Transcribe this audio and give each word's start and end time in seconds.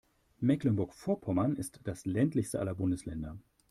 Mecklenburg-Vorpommern 0.39 1.55
ist 1.57 1.81
das 1.83 2.05
ländlichste 2.07 2.59
aller 2.59 2.73
Bundesländer. 2.73 3.37